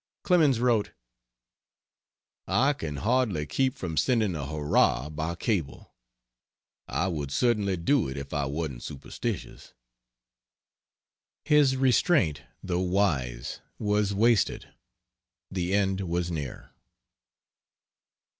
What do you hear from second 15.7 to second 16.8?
end was near.